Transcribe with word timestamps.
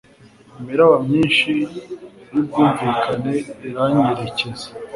Imiraba 0.59 0.95
myinshi 1.07 1.49
yubwumvikane 2.33 3.33
iranyerekeza 3.67 4.67